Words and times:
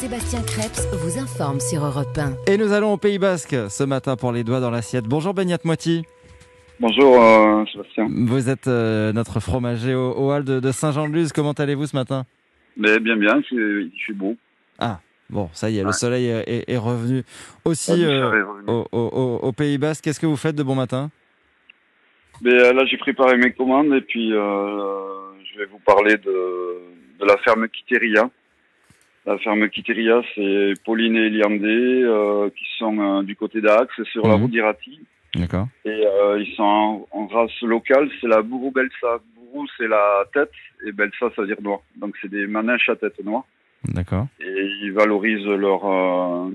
Sébastien 0.00 0.40
Krebs 0.42 0.86
vous 1.02 1.18
informe 1.18 1.60
sur 1.60 1.84
Europe 1.84 2.16
1. 2.16 2.50
Et 2.52 2.56
nous 2.56 2.72
allons 2.72 2.92
au 2.92 2.96
Pays 2.96 3.18
Basque 3.18 3.54
ce 3.68 3.84
matin 3.84 4.16
pour 4.16 4.32
les 4.32 4.44
doigts 4.44 4.60
dans 4.60 4.70
l'assiette. 4.70 5.04
Bonjour 5.04 5.34
Benyat 5.34 5.58
Moiti. 5.64 6.04
Bonjour 6.78 7.22
euh, 7.22 7.64
Sébastien. 7.70 8.08
Vous 8.10 8.48
êtes 8.48 8.66
euh, 8.68 9.12
notre 9.12 9.40
fromager 9.40 9.94
au, 9.94 10.12
au 10.12 10.32
hall 10.32 10.44
de, 10.44 10.60
de 10.60 10.72
Saint-Jean-de-Luz. 10.72 11.32
Comment 11.32 11.52
allez-vous 11.52 11.86
ce 11.86 11.96
matin? 11.96 12.24
Mais 12.76 12.98
bien, 13.00 13.16
bien, 13.16 13.42
c'est- 13.48 13.56
il 13.56 13.92
fait 14.06 14.12
beau. 14.14 14.36
Ah, 14.78 15.00
bon, 15.28 15.50
ça 15.52 15.68
y 15.68 15.78
est, 15.78 15.84
le 15.84 15.92
soleil 15.92 16.26
est, 16.28 16.64
est 16.70 16.78
revenu 16.78 17.22
aussi 17.64 17.90
Ah, 17.92 17.94
euh, 18.08 18.22
soleil 18.28 18.40
est 18.40 18.44
revenu. 18.44 18.64
au, 18.68 18.86
au- 18.92 19.10
au- 19.12 19.38
au 19.48 19.52
Pays 19.52 19.76
Basque. 19.78 20.04
Qu'est-ce 20.04 20.20
que 20.20 20.26
vous 20.26 20.36
faites 20.36 20.56
de 20.56 20.62
bon 20.62 20.74
matin? 20.74 21.10
Mais 22.42 22.54
euh, 22.54 22.72
là, 22.72 22.86
j'ai 22.86 22.96
préparé 22.96 23.36
mes 23.36 23.52
commandes 23.52 23.92
et 23.92 24.00
puis 24.00 24.32
euh, 24.32 24.88
je 25.52 25.58
vais 25.58 25.66
vous 25.66 25.80
parler 25.84 26.16
de, 26.16 26.78
de 27.20 27.26
la 27.26 27.36
ferme 27.38 27.68
Quiteria. 27.68 28.30
La 29.26 29.36
ferme 29.38 29.68
Quiteria, 29.68 30.22
c'est 30.34 30.74
Pauline 30.84 31.16
et 31.16 31.26
Eliandé 31.26 32.02
euh, 32.04 32.48
qui 32.50 32.64
sont 32.78 32.98
euh, 32.98 33.22
du 33.22 33.36
côté 33.36 33.60
d'Axe, 33.60 34.02
sur 34.04 34.26
la 34.26 34.36
Mhm. 34.36 34.42
route 34.42 34.50
d'Irati. 34.50 35.00
D'accord. 35.34 35.68
Et 35.84 35.90
euh, 36.06 36.40
ils 36.40 36.52
sont 36.54 36.62
en, 36.62 37.06
en 37.12 37.26
race 37.26 37.60
locale, 37.62 38.08
c'est 38.20 38.26
la 38.28 38.42
Bourou 38.42 38.70
Belsa. 38.72 39.20
Bourou, 39.36 39.66
c'est 39.76 39.86
la 39.88 40.24
tête 40.32 40.50
et 40.86 40.92
Belsa, 40.92 41.30
ça 41.36 41.42
veut 41.42 41.46
dire 41.48 41.60
noir. 41.62 41.80
Donc, 41.96 42.16
c'est 42.20 42.30
des 42.30 42.46
manèches 42.46 42.88
à 42.88 42.96
tête 42.96 43.22
noire. 43.24 43.44
D'accord. 43.84 44.26
et 44.40 44.68
ils 44.82 44.92
valorisent 44.92 45.46
leur 45.46 45.80
euh, 45.86 46.50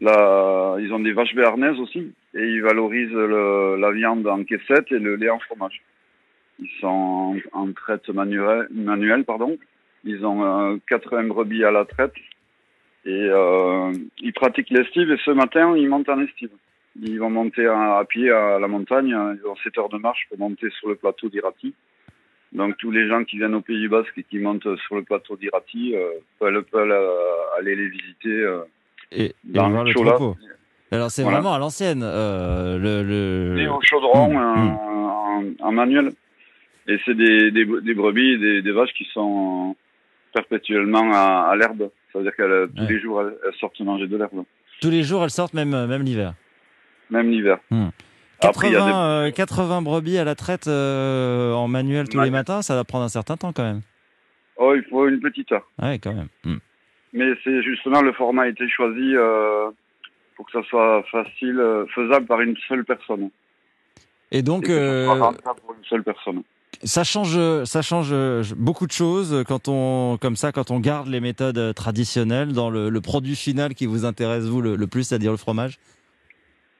la 0.00 0.76
ils 0.80 0.90
ont 0.92 0.98
des 1.00 1.12
vaches 1.12 1.34
béarnaises 1.34 1.78
aussi 1.78 2.12
et 2.34 2.42
ils 2.42 2.62
valorisent 2.62 3.12
le, 3.12 3.76
la 3.78 3.90
viande 3.92 4.26
en 4.26 4.42
caissette 4.44 4.90
et 4.90 4.98
le 4.98 5.16
lait 5.16 5.28
en 5.30 5.38
fromage. 5.38 5.82
Ils 6.60 6.70
sont 6.80 7.36
en, 7.52 7.60
en 7.60 7.72
traite 7.72 8.08
manuelle, 8.08 8.68
manuelle 8.70 9.24
pardon. 9.24 9.56
Ils 10.04 10.24
ont 10.26 10.44
euh, 10.44 10.76
80 10.88 11.24
brebis 11.28 11.64
à 11.64 11.70
la 11.70 11.84
traite 11.84 12.14
et 13.06 13.10
euh, 13.30 13.92
ils 14.20 14.32
pratiquent 14.32 14.70
l'estive 14.70 15.10
et 15.10 15.18
ce 15.24 15.30
matin 15.30 15.74
ils 15.76 15.88
montent 15.88 16.08
en 16.08 16.20
estive. 16.20 16.50
Ils 17.00 17.18
vont 17.18 17.30
monter 17.30 17.66
à, 17.66 17.96
à 17.98 18.04
pied 18.04 18.30
à 18.30 18.58
la 18.58 18.68
montagne, 18.68 19.08
ils 19.08 19.46
ont 19.48 19.56
7 19.56 19.78
heures 19.78 19.88
de 19.88 19.98
marche 19.98 20.26
pour 20.28 20.38
monter 20.38 20.68
sur 20.78 20.88
le 20.88 20.94
plateau 20.94 21.28
d'Irati. 21.28 21.74
Donc 22.52 22.76
tous 22.78 22.90
les 22.92 23.08
gens 23.08 23.24
qui 23.24 23.38
viennent 23.38 23.54
au 23.56 23.60
Pays 23.62 23.88
Basque 23.88 24.12
et 24.16 24.22
qui 24.22 24.38
montent 24.38 24.68
sur 24.86 24.94
le 24.94 25.02
plateau 25.02 25.36
d'Irati 25.36 25.94
euh, 25.96 26.10
peuvent, 26.38 26.62
peuvent, 26.70 26.88
euh, 26.90 27.58
aller 27.58 27.74
les 27.74 27.88
visiter. 27.88 28.28
euh, 28.28 28.60
Et, 29.10 29.34
Dans 29.42 29.70
voir 29.70 29.82
le 29.84 29.90
le 29.90 29.94
troupeau. 29.94 30.36
Alors 30.92 31.10
c'est 31.10 31.22
Voilà. 31.22 31.38
vraiment 31.40 31.54
à 31.54 31.58
l'ancienne. 31.58 32.02
euh, 32.04 32.78
le, 32.78 33.02
le- 33.56 33.60
et 33.60 33.66
au 33.68 33.80
chaudron 33.82 34.28
Mmh, 34.32 34.36
euh, 34.36 34.54
mmh. 34.54 34.78
en, 34.78 35.66
en 35.66 35.72
manuel. 35.72 36.12
Et 36.86 36.98
c'est 37.04 37.14
des, 37.16 37.50
des, 37.50 37.64
des 37.64 37.94
brebis, 37.94 38.38
des, 38.38 38.62
des 38.62 38.70
vaches 38.72 38.92
qui 38.92 39.04
sont 39.12 39.74
perpétuellement 40.34 41.10
à, 41.14 41.48
à 41.50 41.56
l'herbe. 41.56 41.88
Ça 42.12 42.18
veut 42.18 42.24
dire 42.24 42.36
qu'elles 42.36 42.68
tous 42.76 42.82
Ouais. 42.82 42.88
les 42.88 43.00
jours 43.00 43.22
elles, 43.22 43.36
elles 43.46 43.54
sortent 43.58 43.80
manger 43.80 44.06
de 44.06 44.16
l'herbe, 44.16 44.44
Tous 44.82 44.90
les 44.90 45.02
jours, 45.02 45.24
elles 45.24 45.30
sortent, 45.30 45.54
même, 45.54 45.70
même 45.86 46.02
l'hiver. 46.02 46.34
même 47.10 47.30
l'hiver. 47.30 47.58
Hmm. 47.70 47.88
Après, 48.42 48.68
il 48.68 48.72
y 48.72 48.76
a 48.76 48.80
80, 48.80 49.22
des- 49.22 49.28
euh, 49.28 49.32
80 49.32 49.82
brebis 49.82 50.18
à 50.18 50.24
la 50.24 50.34
traite 50.34 50.66
euh, 50.66 51.52
en 51.54 51.66
manuel 51.68 52.08
tous 52.08 52.20
les 52.20 52.30
matins, 52.30 52.60
ça 52.60 52.74
va 52.74 52.84
prendre 52.84 53.04
un 53.04 53.08
certain 53.08 53.36
temps 53.38 53.52
quand 53.54 53.62
même. 53.62 53.80
Oh, 54.56 54.74
il 54.76 54.82
faut 54.84 55.08
une 55.08 55.20
petite 55.20 55.50
heure. 55.52 55.66
Ouais, 55.82 55.98
quand 55.98 56.12
même. 56.12 56.28
Hmm. 56.44 56.58
Mais 57.12 57.32
c'est 57.42 57.62
justement 57.62 58.02
le 58.02 58.12
format 58.12 58.42
a 58.42 58.48
été 58.48 58.68
choisi 58.68 59.14
euh, 59.16 59.70
pour 60.36 60.46
que 60.46 60.52
ça 60.52 60.62
soit 60.68 61.02
facile, 61.10 61.58
euh, 61.58 61.86
faisable 61.94 62.26
par 62.26 62.40
une 62.40 62.56
seule 62.68 62.84
personne. 62.84 63.30
Et 64.30 64.42
donc, 64.42 64.64
Et 64.64 64.68
que 64.68 64.72
euh, 64.72 65.06
pour 65.62 65.74
une 65.78 65.84
seule 65.88 66.02
personne. 66.02 66.42
Ça 66.84 67.04
change, 67.04 67.38
ça 67.64 67.82
change 67.82 68.10
euh, 68.12 68.42
beaucoup 68.56 68.86
de 68.86 68.92
choses 68.92 69.44
quand 69.48 69.68
on, 69.68 70.18
comme 70.18 70.36
ça, 70.36 70.52
quand 70.52 70.70
on 70.70 70.80
garde 70.80 71.08
les 71.08 71.20
méthodes 71.20 71.58
euh, 71.58 71.72
traditionnelles 71.72 72.52
dans 72.52 72.70
le, 72.70 73.00
produit 73.00 73.36
final 73.36 73.74
qui 73.74 73.86
vous 73.86 74.04
intéresse 74.04 74.44
vous 74.44 74.60
le, 74.60 74.86
plus, 74.86 75.04
c'est-à-dire 75.04 75.30
le 75.30 75.36
fromage? 75.36 75.78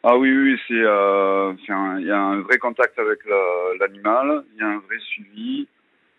Ah 0.02 0.16
oui, 0.16 0.30
oui, 0.30 0.58
c'est, 0.68 0.74
euh, 0.74 1.54
il 1.98 2.06
y 2.06 2.10
a 2.10 2.20
un 2.20 2.40
vrai 2.40 2.58
contact 2.58 2.98
avec 2.98 3.24
la- 3.24 3.78
l'animal, 3.80 4.44
il 4.54 4.60
y 4.60 4.62
a 4.62 4.68
un 4.68 4.78
vrai 4.78 4.98
suivi. 4.98 5.66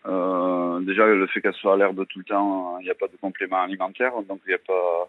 Déjà, 0.04 1.06
le 1.06 1.26
fait 1.28 1.40
qu'elle 1.40 1.54
soit 1.54 1.74
à 1.74 1.76
l'herbe 1.76 2.06
tout 2.08 2.18
le 2.20 2.24
temps, 2.24 2.78
il 2.80 2.84
n'y 2.84 2.90
a 2.90 2.94
pas 2.94 3.08
de 3.08 3.16
complément 3.20 3.62
alimentaire, 3.62 4.12
donc 4.28 4.40
il 4.46 4.50
n'y 4.50 4.54
a 4.54 4.58
pas, 4.58 5.08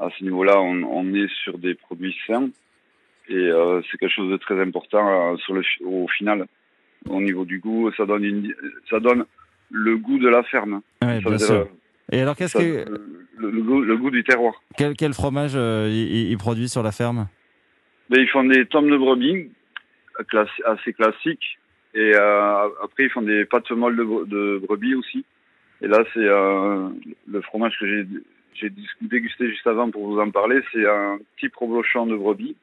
à 0.00 0.10
ce 0.16 0.24
niveau-là, 0.24 0.60
on, 0.60 1.14
est 1.14 1.30
sur 1.44 1.58
des 1.58 1.74
produits 1.74 2.16
sains. 2.26 2.48
Et 3.28 3.50
c'est 3.90 3.98
quelque 3.98 4.14
chose 4.14 4.30
de 4.30 4.36
très 4.36 4.60
important 4.60 5.36
sur 5.38 5.54
le, 5.54 5.62
au 5.84 6.08
final. 6.08 6.46
Au 7.08 7.20
niveau 7.20 7.44
du 7.44 7.58
goût, 7.58 7.90
ça 7.96 8.04
donne, 8.06 8.24
une, 8.24 8.54
ça 8.90 9.00
donne 9.00 9.24
le 9.70 9.96
goût 9.96 10.18
de 10.18 10.28
la 10.28 10.42
ferme. 10.44 10.80
Ouais, 11.02 11.20
Ça 11.22 11.28
bien 11.28 11.36
dire, 11.36 11.46
sûr. 11.46 11.54
euh, 11.54 11.64
Et 12.12 12.20
alors, 12.20 12.36
qu'est-ce 12.36 12.56
que, 12.56 12.88
le, 13.38 13.50
le 13.50 13.62
goût, 13.62 13.80
le 13.80 13.96
goût 13.96 14.10
du 14.10 14.24
terroir. 14.24 14.54
quel, 14.76 14.94
quel 14.94 15.12
fromage 15.14 15.52
euh, 15.54 15.88
il, 15.90 16.30
il 16.30 16.36
produit 16.38 16.68
sur 16.68 16.82
la 16.82 16.92
ferme? 16.92 17.28
Mais 18.10 18.22
ils 18.22 18.28
font 18.28 18.44
des 18.44 18.66
tomes 18.66 18.90
de 18.90 18.96
brebis 18.96 19.50
euh, 20.34 20.44
assez 20.66 20.92
classiques. 20.92 21.58
Et 21.94 22.12
euh, 22.14 22.68
après, 22.82 23.04
ils 23.04 23.10
font 23.10 23.22
des 23.22 23.44
pâtes 23.46 23.70
molles 23.70 23.96
de, 23.96 24.04
bre- 24.04 24.28
de 24.28 24.60
brebis 24.66 24.94
aussi. 24.94 25.24
Et 25.82 25.88
là, 25.88 26.04
c'est 26.14 26.20
euh, 26.20 26.88
le 27.26 27.40
fromage 27.42 27.76
que 27.80 27.86
j'ai 28.54 28.70
dégusté 29.00 29.48
juste 29.50 29.66
avant 29.66 29.90
pour 29.90 30.06
vous 30.06 30.18
en 30.20 30.30
parler. 30.30 30.60
C'est 30.72 30.86
un 30.86 31.18
petit 31.36 31.48
problochon 31.48 32.06
de 32.06 32.16
brebis. 32.16 32.56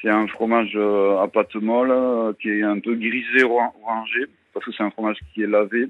C'est 0.00 0.08
un 0.10 0.26
fromage 0.28 0.72
euh, 0.76 1.18
à 1.18 1.28
pâte 1.28 1.54
molle 1.56 1.90
euh, 1.90 2.32
qui 2.40 2.48
est 2.50 2.62
un 2.62 2.78
peu 2.78 2.94
grisé 2.94 3.44
oran- 3.44 3.74
orangé 3.82 4.26
parce 4.52 4.64
que 4.64 4.72
c'est 4.72 4.82
un 4.82 4.90
fromage 4.90 5.18
qui 5.32 5.42
est 5.42 5.46
lavé. 5.46 5.88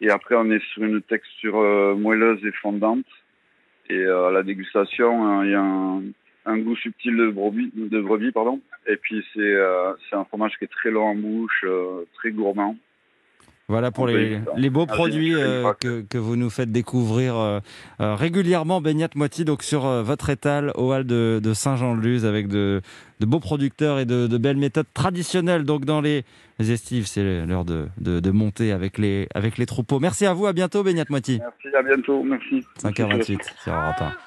Et 0.00 0.10
après, 0.10 0.34
on 0.36 0.50
est 0.50 0.62
sur 0.72 0.82
une 0.84 1.02
texture 1.02 1.58
euh, 1.58 1.94
moelleuse 1.94 2.44
et 2.44 2.52
fondante. 2.52 3.06
Et 3.90 4.04
à 4.04 4.30
la 4.30 4.42
dégustation, 4.42 5.40
euh, 5.40 5.44
il 5.44 5.50
y 5.50 5.54
a 5.54 5.60
un, 5.60 6.02
un 6.46 6.58
goût 6.58 6.76
subtil 6.76 7.16
de 7.16 7.28
brebis, 7.30 7.70
de 7.74 8.30
pardon. 8.30 8.60
Et 8.86 8.96
puis 8.96 9.24
c'est 9.34 9.56
c'est 10.08 10.16
un 10.16 10.24
fromage 10.24 10.56
qui 10.58 10.64
est 10.64 10.68
très 10.68 10.90
long 10.90 11.06
en 11.06 11.14
bouche, 11.14 11.64
très 12.14 12.30
gourmand. 12.32 12.76
Voilà 13.68 13.90
pour 13.90 14.06
peut 14.06 14.40
les, 14.56 14.70
beaux 14.70 14.86
produits 14.86 15.34
euh, 15.34 15.72
que, 15.80 16.02
que 16.02 16.18
vous 16.18 16.36
nous 16.36 16.50
faites 16.50 16.72
découvrir 16.72 17.36
euh, 17.36 17.60
euh, 18.00 18.14
régulièrement, 18.14 18.80
Beignat 18.80 19.08
Moiti, 19.14 19.44
donc 19.44 19.62
sur 19.62 19.86
euh, 19.86 20.02
votre 20.02 20.30
étal 20.30 20.72
au 20.74 20.92
hall 20.92 21.04
de, 21.04 21.40
de 21.42 21.54
Saint-Jean-de-Luz 21.54 22.26
avec 22.26 22.48
de, 22.48 22.82
de 23.20 23.26
beaux 23.26 23.40
producteurs 23.40 24.00
et 24.00 24.04
de, 24.04 24.26
de 24.26 24.38
belles 24.38 24.56
méthodes 24.56 24.92
traditionnelles. 24.92 25.64
Donc 25.64 25.84
dans 25.84 26.00
les, 26.00 26.24
les 26.58 26.72
estives, 26.72 27.06
c'est 27.06 27.46
l'heure 27.46 27.64
de 27.64 28.30
monter 28.30 28.72
avec 28.72 28.98
les, 28.98 29.28
avec 29.34 29.58
les 29.58 29.66
troupeaux. 29.66 30.00
Merci 30.00 30.26
à 30.26 30.34
vous, 30.34 30.46
à 30.46 30.52
bientôt, 30.52 30.82
Beignat 30.82 31.04
Moiti. 31.08 31.40
Merci, 31.40 31.76
à 31.76 31.82
bientôt, 31.82 32.22
merci. 32.24 32.62
5h28 32.82 33.38
sur 33.62 33.72
Europe 33.72 33.94
1. 34.00 34.12